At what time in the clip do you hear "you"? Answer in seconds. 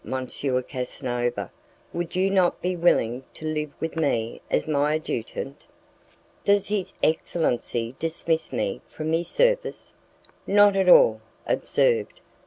2.15-2.31